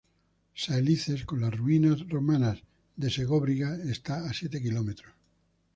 Saelices, 0.55 1.25
con 1.25 1.41
las 1.41 1.55
ruinas 1.55 2.09
romanas 2.09 2.63
de 2.95 3.11
Segóbriga, 3.11 3.77
está 3.87 4.27
a 4.27 4.33
siete 4.33 4.59
kilómetros. 4.59 5.13